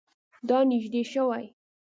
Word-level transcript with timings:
دا 0.49 0.59
نژدې 0.69 1.03
شوی؟ 1.11 1.45